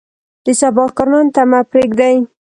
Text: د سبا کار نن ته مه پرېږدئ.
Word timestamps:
د 0.45 0.47
سبا 0.59 0.83
کار 0.97 1.07
نن 1.13 1.27
ته 1.35 1.41
مه 1.49 1.59
پرېږدئ. 1.71 2.15